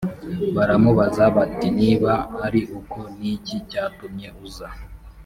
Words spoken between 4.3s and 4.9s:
uza